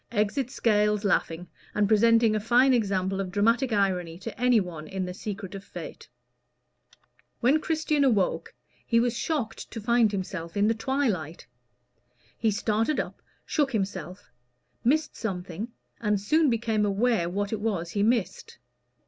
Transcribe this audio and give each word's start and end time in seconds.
Exit 0.11 0.49
Scales, 0.49 1.03
laughing, 1.03 1.47
and 1.75 1.87
presenting 1.87 2.35
a 2.35 2.39
fine 2.39 2.73
example 2.73 3.21
of 3.21 3.29
dramatic 3.31 3.71
irony 3.71 4.17
to 4.17 4.35
any 4.41 4.59
one 4.59 4.87
in 4.87 5.05
the 5.05 5.13
secret 5.13 5.53
of 5.53 5.63
Fate. 5.63 6.09
When 7.39 7.59
Christian 7.61 8.03
awoke, 8.03 8.55
he 8.83 8.99
was 8.99 9.15
shocked 9.15 9.69
to 9.69 9.79
find 9.79 10.11
himself 10.11 10.57
in 10.57 10.67
the 10.67 10.73
twilight. 10.73 11.45
He 12.39 12.49
started 12.49 12.99
up, 12.99 13.21
shook 13.45 13.73
himself, 13.73 14.31
missed 14.83 15.15
something, 15.15 15.67
and 15.99 16.19
soon 16.19 16.49
became 16.49 16.83
aware 16.83 17.29
what 17.29 17.53
it 17.53 17.59
was 17.61 17.91
he 17.91 18.01
missed. 18.01 18.57